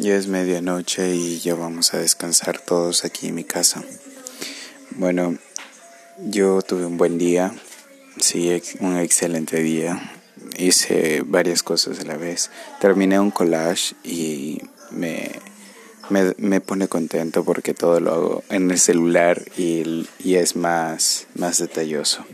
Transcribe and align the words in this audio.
Ya 0.00 0.14
es 0.14 0.28
medianoche 0.28 1.16
y 1.16 1.40
ya 1.40 1.56
vamos 1.56 1.92
a 1.92 1.98
descansar 1.98 2.60
todos 2.60 3.04
aquí 3.04 3.26
en 3.26 3.34
mi 3.34 3.42
casa. 3.42 3.82
Bueno, 4.90 5.36
yo 6.18 6.62
tuve 6.62 6.86
un 6.86 6.96
buen 6.96 7.18
día, 7.18 7.52
sí, 8.20 8.62
un 8.78 8.96
excelente 8.96 9.60
día. 9.60 10.12
Hice 10.56 11.22
varias 11.26 11.64
cosas 11.64 11.98
a 11.98 12.04
la 12.04 12.16
vez. 12.16 12.52
Terminé 12.80 13.18
un 13.18 13.32
collage 13.32 13.96
y 14.04 14.62
me, 14.92 15.32
me, 16.10 16.60
pone 16.60 16.86
contento 16.86 17.44
porque 17.44 17.74
todo 17.74 17.98
lo 17.98 18.12
hago 18.12 18.44
en 18.50 18.70
el 18.70 18.78
celular 18.78 19.42
y, 19.56 20.08
y 20.20 20.36
es 20.36 20.54
más, 20.54 21.26
más 21.34 21.58
detalloso. 21.58 22.24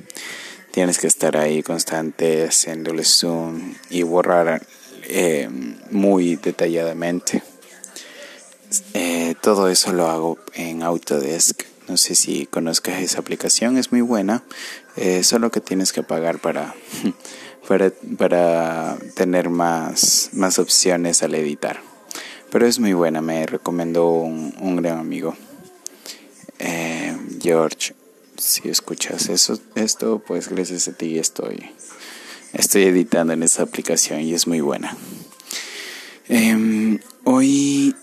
Tienes 0.70 0.98
que 0.98 1.06
estar 1.06 1.38
ahí 1.38 1.62
constante 1.62 2.44
haciéndole 2.44 3.04
zoom 3.04 3.72
y 3.88 4.02
borrar 4.02 4.66
eh, 5.08 5.48
muy 5.90 6.36
detalladamente. 6.36 7.42
Eh, 8.94 9.34
todo 9.40 9.68
eso 9.68 9.92
lo 9.92 10.08
hago 10.08 10.38
en 10.54 10.82
Autodesk. 10.82 11.62
No 11.88 11.96
sé 11.96 12.14
si 12.14 12.46
conozcas 12.46 13.02
esa 13.02 13.20
aplicación, 13.20 13.76
es 13.76 13.92
muy 13.92 14.00
buena. 14.00 14.42
Eh, 14.96 15.22
solo 15.22 15.50
que 15.50 15.60
tienes 15.60 15.92
que 15.92 16.02
pagar 16.02 16.38
para, 16.38 16.74
para, 17.68 17.92
para, 18.16 18.96
tener 19.14 19.50
más, 19.50 20.30
más 20.32 20.58
opciones 20.58 21.22
al 21.22 21.34
editar. 21.34 21.80
Pero 22.50 22.66
es 22.66 22.78
muy 22.78 22.94
buena, 22.94 23.20
me 23.20 23.44
recomendó 23.46 24.10
un, 24.10 24.54
un 24.60 24.76
gran 24.76 24.98
amigo. 24.98 25.36
Eh, 26.58 27.16
George, 27.42 27.94
si 28.38 28.68
escuchas 28.68 29.28
eso, 29.28 29.58
esto, 29.74 30.22
pues 30.24 30.48
gracias 30.48 30.88
a 30.88 30.92
ti 30.92 31.18
estoy, 31.18 31.70
estoy 32.52 32.84
editando 32.84 33.32
en 33.32 33.42
esa 33.42 33.64
aplicación 33.64 34.20
y 34.20 34.32
es 34.32 34.46
muy 34.46 34.60
buena. 34.60 34.96
Hoy 36.28 37.00
Hoy 37.26 37.93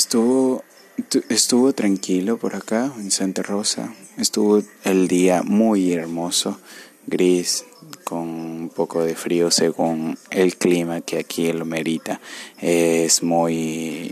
estuvo, 0.00 0.64
estuvo 1.28 1.74
tranquilo 1.74 2.38
por 2.38 2.56
acá 2.56 2.90
en 2.96 3.10
Santa 3.10 3.42
Rosa. 3.42 3.92
Estuvo 4.16 4.62
el 4.84 5.08
día 5.08 5.42
muy 5.42 5.92
hermoso, 5.92 6.58
gris, 7.06 7.66
con 8.02 8.28
un 8.28 8.70
poco 8.74 9.04
de 9.04 9.14
frío 9.14 9.50
según 9.50 10.16
el 10.30 10.56
clima 10.56 11.02
que 11.02 11.18
aquí 11.18 11.52
lo 11.52 11.66
merita. 11.66 12.18
Es 12.58 13.22
muy, 13.22 14.10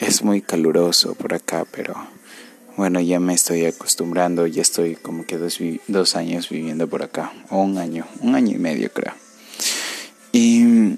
es 0.00 0.24
muy 0.24 0.42
caluroso 0.42 1.14
por 1.14 1.32
acá, 1.32 1.64
pero 1.70 1.94
bueno, 2.76 3.00
ya 3.00 3.20
me 3.20 3.34
estoy 3.34 3.66
acostumbrando. 3.66 4.48
Ya 4.48 4.62
estoy 4.62 4.96
como 4.96 5.24
que 5.26 5.38
dos, 5.38 5.60
dos 5.86 6.16
años 6.16 6.48
viviendo 6.48 6.88
por 6.88 7.04
acá, 7.04 7.32
o 7.50 7.62
un 7.62 7.78
año, 7.78 8.04
un 8.20 8.34
año 8.34 8.56
y 8.56 8.58
medio 8.58 8.92
creo. 8.92 9.14
Y 10.32 10.96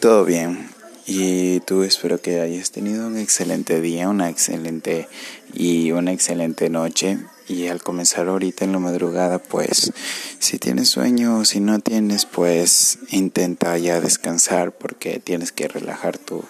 todo 0.00 0.24
bien. 0.24 0.75
Y 1.06 1.60
tú 1.60 1.84
espero 1.84 2.20
que 2.20 2.40
hayas 2.40 2.72
tenido 2.72 3.06
un 3.06 3.16
excelente 3.16 3.80
día, 3.80 4.08
una 4.08 4.28
excelente 4.28 5.08
y 5.54 5.92
una 5.92 6.12
excelente 6.12 6.68
noche. 6.68 7.18
Y 7.48 7.68
al 7.68 7.80
comenzar 7.80 8.26
ahorita 8.26 8.64
en 8.64 8.72
la 8.72 8.80
madrugada, 8.80 9.38
pues 9.38 9.92
si 10.40 10.58
tienes 10.58 10.88
sueño 10.88 11.38
o 11.38 11.44
si 11.44 11.60
no 11.60 11.78
tienes, 11.78 12.26
pues 12.26 12.98
intenta 13.10 13.78
ya 13.78 14.00
descansar 14.00 14.72
porque 14.72 15.20
tienes 15.20 15.52
que 15.52 15.68
relajar 15.68 16.18
tu, 16.18 16.44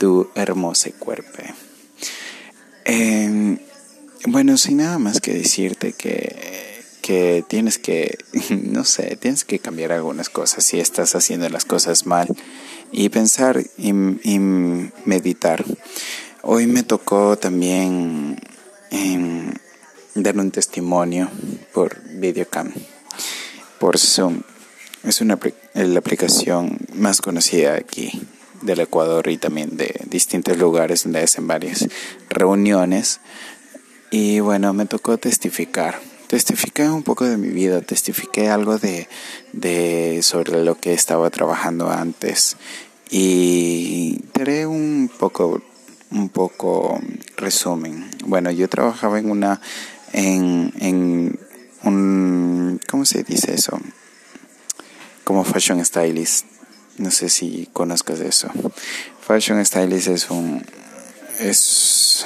tu 0.00 0.28
hermoso 0.34 0.90
cuerpo. 0.98 1.44
Em, 2.84 3.60
bueno, 4.26 4.56
sin 4.56 4.78
nada 4.78 4.98
más 4.98 5.20
que 5.20 5.34
decirte 5.34 5.92
que, 5.92 6.82
que 7.00 7.44
tienes 7.46 7.78
que, 7.78 8.18
no 8.50 8.84
sé, 8.84 9.16
tienes 9.20 9.44
que 9.44 9.60
cambiar 9.60 9.92
algunas 9.92 10.30
cosas 10.30 10.64
si 10.64 10.80
estás 10.80 11.14
haciendo 11.14 11.48
las 11.48 11.64
cosas 11.64 12.06
mal 12.06 12.26
y 12.92 13.08
pensar 13.08 13.62
y, 13.76 13.92
meditar. 13.92 15.64
Hoy 16.42 16.66
me 16.66 16.82
tocó 16.82 17.36
también 17.36 18.38
em, 18.90 19.52
dar 20.14 20.36
un 20.38 20.50
testimonio 20.50 21.30
por 21.72 22.00
videocam, 22.18 22.72
por 23.78 23.98
Zoom. 23.98 24.42
Es 25.04 25.20
una 25.20 25.38
la 25.74 25.98
aplicación 25.98 26.78
más 26.94 27.20
conocida 27.20 27.74
aquí 27.74 28.10
del 28.62 28.80
Ecuador 28.80 29.28
y 29.28 29.38
también 29.38 29.76
de 29.76 30.00
distintos 30.06 30.58
lugares 30.58 31.04
donde 31.04 31.22
hacen 31.22 31.46
varias 31.46 31.88
reuniones. 32.28 33.20
Y 34.10 34.40
bueno, 34.40 34.74
me 34.74 34.86
tocó 34.86 35.18
testificar 35.18 36.00
testifiqué 36.30 36.88
un 36.88 37.02
poco 37.02 37.24
de 37.24 37.36
mi 37.36 37.48
vida, 37.48 37.80
testifiqué 37.80 38.50
algo 38.50 38.78
de, 38.78 39.08
de 39.52 40.20
sobre 40.22 40.62
lo 40.62 40.76
que 40.76 40.92
estaba 40.94 41.28
trabajando 41.28 41.90
antes 41.90 42.56
y 43.10 44.22
daré 44.32 44.64
un 44.64 45.10
poco 45.18 45.60
un 46.12 46.28
poco 46.28 47.00
resumen. 47.36 48.08
Bueno, 48.26 48.52
yo 48.52 48.68
trabajaba 48.68 49.18
en 49.18 49.28
una 49.28 49.60
en, 50.12 50.72
en 50.78 51.36
un 51.82 52.80
¿cómo 52.88 53.04
se 53.04 53.24
dice 53.24 53.54
eso? 53.54 53.80
Como 55.24 55.42
fashion 55.42 55.84
stylist. 55.84 56.46
No 56.98 57.10
sé 57.10 57.28
si 57.28 57.68
conozcas 57.72 58.20
eso. 58.20 58.50
Fashion 59.20 59.66
stylist 59.66 60.06
es 60.06 60.30
un 60.30 60.64
es 61.40 62.24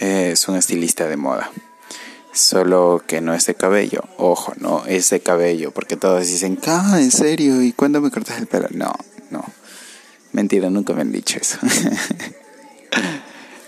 es 0.00 0.48
un 0.48 0.56
estilista 0.56 1.06
de 1.06 1.18
moda. 1.18 1.50
Solo 2.32 3.02
que 3.06 3.20
no 3.20 3.34
es 3.34 3.46
de 3.46 3.54
cabello. 3.54 4.04
Ojo, 4.16 4.54
no 4.58 4.84
es 4.86 5.10
de 5.10 5.20
cabello. 5.20 5.70
Porque 5.70 5.96
todos 5.96 6.26
dicen, 6.26 6.58
ah, 6.66 6.98
¿en 6.98 7.10
serio? 7.10 7.60
¿Y 7.60 7.72
cuándo 7.72 8.00
me 8.00 8.10
cortas 8.10 8.38
el 8.38 8.46
pelo? 8.46 8.68
No, 8.70 8.92
no. 9.30 9.44
Mentira, 10.32 10.70
nunca 10.70 10.94
me 10.94 11.02
han 11.02 11.12
dicho 11.12 11.38
eso. 11.38 11.58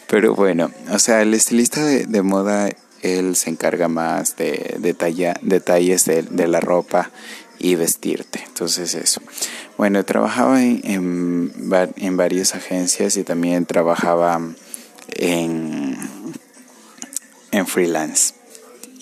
Pero 0.08 0.34
bueno, 0.34 0.70
o 0.90 0.98
sea, 0.98 1.20
el 1.20 1.34
estilista 1.34 1.84
de, 1.84 2.22
moda, 2.22 2.70
él 3.02 3.36
se 3.36 3.50
encarga 3.50 3.88
más 3.88 4.36
de, 4.36 4.76
detalles 4.78 6.04
de, 6.04 6.48
la 6.48 6.60
ropa 6.60 7.10
y 7.58 7.74
vestirte. 7.74 8.42
Entonces 8.46 8.94
eso. 8.94 9.20
Bueno, 9.76 10.04
trabajaba 10.04 10.62
en, 10.62 10.80
en, 10.84 11.52
en 11.96 12.16
varias 12.16 12.54
agencias 12.54 13.18
y 13.18 13.24
también 13.24 13.66
trabajaba 13.66 14.40
en, 15.16 15.98
en 17.50 17.66
freelance 17.66 18.34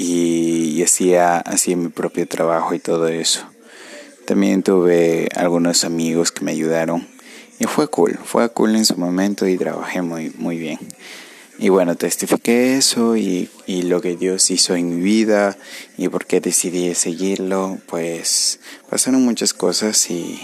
y, 0.03 0.83
hacía, 0.83 1.39
hacía 1.39 1.77
mi 1.77 1.89
propio 1.89 2.27
trabajo 2.27 2.75
y 2.75 2.81
todo 2.81 3.09
eso. 3.09 3.47
También 4.27 4.63
tuve 4.63 5.29
algunos 5.35 5.85
amigos 5.85 6.33
que 6.33 6.45
me 6.45 6.53
ayudaron 6.53 7.07
y 7.59 7.65
fue 7.65 7.89
cool, 7.89 8.19
fue 8.25 8.51
cool 8.53 8.75
en 8.75 8.85
su 8.85 8.97
momento 8.97 9.47
y 9.47 9.57
trabajé 9.57 10.03
muy, 10.03 10.31
muy 10.37 10.59
bien. 10.59 10.79
Y 11.59 11.69
bueno, 11.69 11.95
testifiqué 11.95 12.77
eso 12.77 13.17
y, 13.17 13.49
y 13.67 13.83
lo 13.83 14.01
que 14.01 14.17
Dios 14.17 14.51
hizo 14.51 14.75
en 14.75 14.97
mi 14.97 15.03
vida 15.03 15.57
y 15.97 16.09
por 16.09 16.27
qué 16.27 16.41
decidí 16.41 16.93
seguirlo, 16.95 17.79
pues 17.87 18.59
pasaron 18.91 19.23
muchas 19.23 19.55
cosas 19.55 20.11
y, 20.11 20.41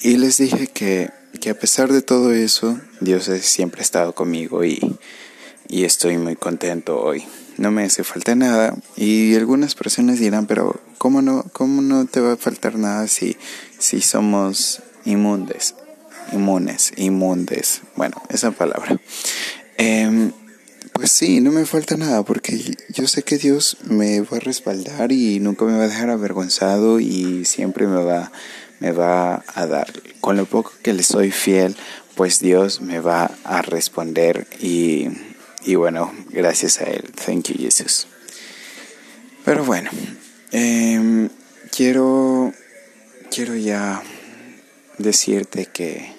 y 0.00 0.16
les 0.16 0.38
dije 0.38 0.68
que, 0.68 1.10
que 1.40 1.50
a 1.50 1.58
pesar 1.58 1.92
de 1.92 2.00
todo 2.00 2.32
eso, 2.32 2.80
Dios 3.00 3.24
siempre 3.42 3.80
ha 3.80 3.84
estado 3.84 4.14
conmigo 4.14 4.64
y, 4.64 4.96
y 5.68 5.84
estoy 5.84 6.16
muy 6.16 6.36
contento 6.36 6.98
hoy 6.98 7.26
no 7.58 7.70
me 7.70 7.84
hace 7.84 8.04
falta 8.04 8.34
nada. 8.34 8.76
Y 8.96 9.34
algunas 9.34 9.74
personas 9.74 10.18
dirán, 10.18 10.46
pero 10.46 10.80
¿cómo 10.98 11.22
no, 11.22 11.44
cómo 11.52 11.82
no 11.82 12.06
te 12.06 12.20
va 12.20 12.34
a 12.34 12.36
faltar 12.36 12.76
nada 12.78 13.08
si, 13.08 13.36
si 13.78 14.00
somos 14.00 14.82
inmundes? 15.04 15.74
Inmunes, 16.32 16.92
inmundes. 16.96 17.82
Bueno, 17.96 18.22
esa 18.28 18.52
palabra. 18.52 18.98
Em, 19.76 20.32
pues 20.92 21.10
sí, 21.10 21.40
no 21.40 21.50
me 21.50 21.66
falta 21.66 21.96
nada 21.96 22.22
porque 22.22 22.76
yo 22.90 23.06
sé 23.08 23.22
que 23.22 23.38
Dios 23.38 23.78
me 23.84 24.20
va 24.20 24.36
a 24.36 24.40
respaldar 24.40 25.12
y 25.12 25.40
nunca 25.40 25.64
me 25.64 25.76
va 25.76 25.84
a 25.84 25.88
dejar 25.88 26.10
avergonzado 26.10 27.00
y 27.00 27.44
siempre 27.44 27.86
me 27.86 28.02
va, 28.02 28.30
me 28.80 28.92
va 28.92 29.44
a 29.54 29.66
dar. 29.66 29.92
Con 30.20 30.36
lo 30.36 30.46
poco 30.46 30.72
que 30.82 30.92
le 30.92 31.02
soy 31.02 31.30
fiel, 31.30 31.76
pues 32.14 32.40
Dios 32.40 32.80
me 32.80 33.00
va 33.00 33.30
a 33.44 33.62
responder 33.62 34.46
y 34.60 35.08
y 35.64 35.74
bueno, 35.76 36.12
gracias 36.30 36.80
a 36.80 36.84
Él. 36.84 37.12
Thank 37.12 37.48
you, 37.48 37.56
Jesus. 37.56 38.06
Pero 39.44 39.64
bueno, 39.64 39.90
em, 40.50 41.28
quiero, 41.74 42.52
quiero 43.30 43.56
ya 43.56 44.02
decirte 44.98 45.66
que, 45.66 46.12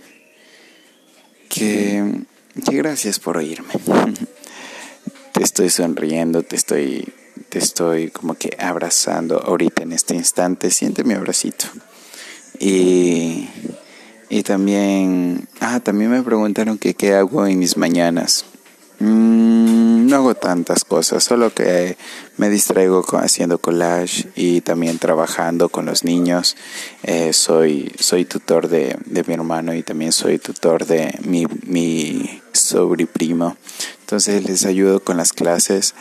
que, 1.50 2.22
que 2.66 2.76
gracias 2.76 3.20
por 3.20 3.38
oírme. 3.38 3.74
te 5.34 5.44
estoy 5.44 5.70
sonriendo, 5.70 6.44
te 6.44 6.56
estoy, 6.56 7.14
te 7.50 7.60
estoy 7.60 8.12
como 8.12 8.36
que 8.36 8.56
abrazando 8.60 9.40
ahorita 9.40 9.84
en 9.84 9.94
este 9.94 10.16
instante. 10.16 10.70
Siente 10.70 11.04
mi 11.04 11.14
abracito. 11.14 11.66
Y, 12.60 13.50
y 14.30 14.44
también, 14.44 15.48
ah, 15.60 15.80
también 15.80 16.12
me 16.12 16.22
preguntaron 16.22 16.78
que 16.78 16.94
qué 16.94 17.14
hago 17.14 17.48
en 17.48 17.60
mis 17.60 17.78
mañanas. 17.78 18.46
Mm, 19.06 20.08
no 20.08 20.16
hago 20.16 20.36
tantas 20.36 20.86
cosas, 20.86 21.26
solo 21.26 21.54
que 21.54 21.98
me 22.38 22.50
distraigo 22.50 23.04
haciendo 23.18 23.58
collage 23.58 24.30
y 24.34 24.62
también 24.62 24.98
trabajando 24.98 25.68
con 25.68 25.86
los 25.86 26.06
niños. 26.06 26.56
Eh, 27.04 27.34
soy, 27.34 27.92
soy 28.00 28.24
tutor 28.24 28.70
de, 28.70 28.96
de, 29.06 29.24
mi 29.26 29.34
hermano 29.34 29.74
y 29.74 29.84
también 29.84 30.14
soy 30.14 30.40
tutor 30.40 30.86
de 30.86 31.20
mi, 31.26 31.46
mi 31.66 32.42
sobrino. 32.54 33.58
Entonces 34.00 34.46
les 34.46 34.66
ayudo 34.66 35.02
con 35.04 35.18
las 35.18 35.34
clases 35.34 35.96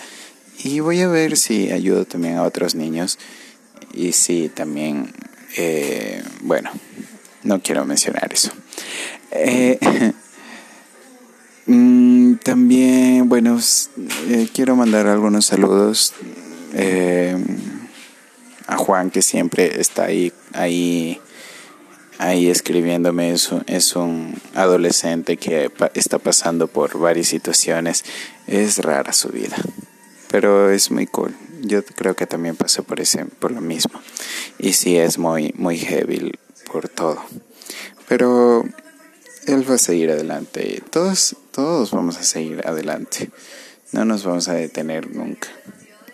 y 0.62 0.78
voy 0.78 1.00
a 1.00 1.08
ver 1.08 1.37
si 1.37 1.72
ayudo 1.72 2.04
también 2.04 2.37
a 2.37 2.44
otros 2.44 2.76
niños. 2.76 3.19
Y 3.93 4.12
si 4.12 4.49
también, 4.49 5.12
eh, 5.56 6.22
bueno, 6.43 6.70
no 7.43 7.60
quiero 7.60 7.84
mencionar 7.84 8.32
eso. 8.32 8.52
Eh, 9.32 9.81
también, 12.43 13.29
bueno, 13.29 13.59
eh, 14.29 14.49
quiero 14.53 14.77
mandar 14.77 15.06
algunos 15.06 15.47
saludos 15.47 16.15
a 18.67 18.77
Juan 18.77 19.11
que 19.11 19.23
siempre 19.23 19.81
está 19.81 20.05
ahí, 20.05 20.33
ahí, 20.53 21.21
ahí 22.19 22.49
escribiéndome. 22.49 23.33
Es 23.33 23.50
un, 23.53 23.62
es 23.67 23.97
un 23.97 24.35
adolescente 24.55 25.37
que 25.37 25.71
está 25.94 26.19
pasando 26.19 26.69
por 26.69 26.99
varias 26.99 27.29
situaciones. 27.29 28.05
Es 28.47 28.79
rara 28.79 29.12
su 29.12 29.29
vida 29.29 29.56
pero 30.33 30.71
es 30.71 30.91
muy 30.91 31.06
cool. 31.06 31.37
Yo 31.61 31.85
creo 31.85 32.17
que 32.17 32.27
también 32.27 32.56
pasé 32.56 32.83
por 32.83 32.99
ese, 32.99 33.27
por 33.27 33.53
lo 33.53 33.61
mismo. 33.61 34.00
Y 34.59 34.73
sí 34.73 34.97
es 34.97 35.19
muy, 35.19 35.53
muy 35.56 35.79
heavy 35.79 36.33
por 36.73 36.88
todo. 36.88 37.23
Pero 38.09 38.65
él 39.47 39.71
va 39.71 39.75
a 39.75 39.79
seguir 39.79 40.11
adelante. 40.11 40.83
Todos, 40.91 41.37
todos 41.52 41.90
vamos 41.93 42.19
a 42.19 42.22
seguir 42.22 42.66
adelante. 42.66 43.31
No 43.93 44.04
nos 44.04 44.25
vamos 44.25 44.49
a 44.49 44.54
detener 44.54 45.14
nunca. 45.14 45.49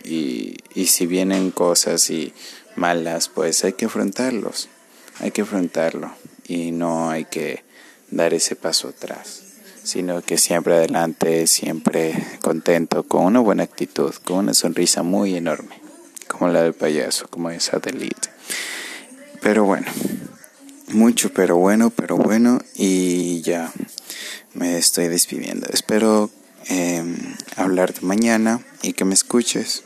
Y, 0.04 0.56
y 0.74 0.86
si 0.86 1.06
vienen 1.06 1.50
cosas 1.50 2.10
y 2.10 2.32
malas, 2.76 3.28
pues 3.28 3.64
hay 3.64 3.72
que 3.72 3.86
afrontarlos. 3.86 4.68
Hay 5.20 5.30
que 5.30 5.42
afrontarlo. 5.42 6.12
Y 6.46 6.72
no 6.72 7.10
hay 7.10 7.24
que 7.24 7.64
dar 8.10 8.34
ese 8.34 8.56
paso 8.56 8.88
atrás 8.88 9.44
sino 9.88 10.20
que 10.20 10.36
siempre 10.36 10.74
adelante, 10.74 11.46
siempre 11.46 12.12
contento, 12.42 13.04
con 13.04 13.24
una 13.24 13.40
buena 13.40 13.62
actitud, 13.62 14.12
con 14.22 14.36
una 14.36 14.52
sonrisa 14.52 15.02
muy 15.02 15.34
enorme, 15.34 15.80
como 16.26 16.48
la 16.48 16.62
del 16.62 16.74
payaso, 16.74 17.26
como 17.28 17.48
esa 17.48 17.78
delite. 17.78 18.28
Pero 19.40 19.64
bueno, 19.64 19.86
mucho, 20.88 21.32
pero 21.32 21.56
bueno, 21.56 21.88
pero 21.88 22.18
bueno, 22.18 22.60
y 22.74 23.40
ya 23.40 23.72
me 24.54 24.78
estoy 24.78 25.08
despidiendo. 25.08 25.66
Espero 25.72 26.30
eh, 26.68 27.02
hablarte 27.56 28.02
mañana 28.02 28.60
y 28.82 28.92
que 28.92 29.04
me 29.04 29.14
escuches. 29.14 29.84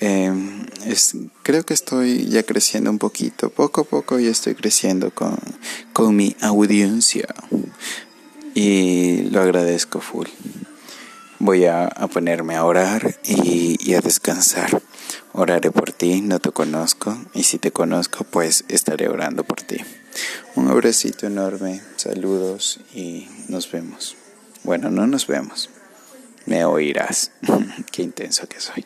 Em, 0.00 0.66
creo 1.42 1.64
que 1.64 1.74
estoy 1.74 2.26
ya 2.28 2.44
creciendo 2.44 2.90
un 2.90 2.98
poquito, 2.98 3.50
poco 3.50 3.80
a 3.80 3.84
poco 3.84 4.18
ya 4.20 4.30
estoy 4.30 4.54
creciendo 4.54 5.12
con, 5.12 5.38
con 5.92 6.14
mi 6.14 6.36
audiencia 6.40 7.26
y 8.54 9.22
lo 9.30 9.40
agradezco 9.40 10.00
full. 10.00 10.28
Voy 11.38 11.66
a, 11.66 11.88
ponerme 12.12 12.56
a 12.56 12.64
orar 12.64 13.20
y, 13.24 13.94
a 13.94 14.00
descansar. 14.00 14.82
Oraré 15.32 15.70
por 15.70 15.92
ti, 15.92 16.20
no 16.20 16.38
te 16.38 16.50
conozco 16.50 17.16
y 17.34 17.44
si 17.44 17.58
te 17.58 17.70
conozco 17.70 18.24
pues 18.24 18.64
estaré 18.68 19.08
orando 19.08 19.44
por 19.44 19.62
ti. 19.62 19.78
Un 20.54 20.68
abracito 20.68 21.26
enorme, 21.26 21.80
saludos 21.96 22.80
y 22.94 23.28
nos 23.48 23.70
vemos. 23.70 24.16
Bueno, 24.64 24.90
no 24.90 25.06
nos 25.06 25.26
vemos. 25.26 25.70
Me 26.46 26.64
oirás. 26.64 27.30
Qué 27.92 28.02
intenso 28.02 28.48
que 28.48 28.60
soy. 28.60 28.84